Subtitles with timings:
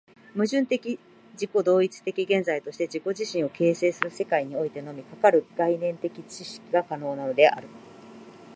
[0.35, 0.79] 矛盾的
[1.35, 7.67] 自己同一的現在として自己自身を形成する世界においてのみ、かかる概念的知識が可能なのである。